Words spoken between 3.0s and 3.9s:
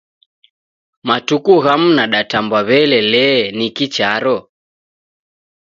lee niki